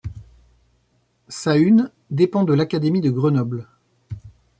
Sahune 1.27 1.83
dépend 2.09 2.43
de 2.43 2.55
l'académie 2.55 3.01
de 3.01 3.11
Grenoble. 3.11 3.67